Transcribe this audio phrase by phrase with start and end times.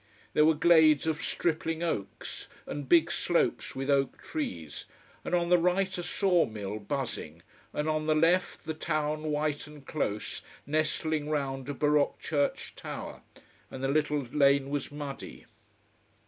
[0.33, 4.85] There were glades of stripling oaks, and big slopes with oak trees,
[5.23, 9.67] and on the right a saw mill buzzing, and on the left the town, white
[9.67, 13.21] and close, nestling round a baroque church tower.
[13.69, 15.45] And the little lane was muddy.